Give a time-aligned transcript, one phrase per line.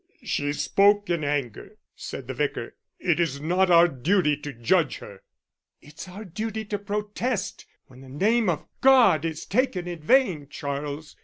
[0.23, 2.75] "She spoke in anger," said the Vicar.
[2.99, 5.21] "It is not our duty to judge her."
[5.79, 11.17] "It's our duty to protest when the name of God is taken in vain, Charles.